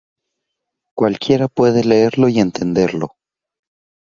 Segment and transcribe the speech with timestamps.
[0.97, 3.17] Cualquiera puede leerlo y entenderlo.